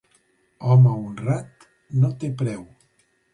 [0.69, 1.67] Home honrat
[1.99, 2.65] no té preu.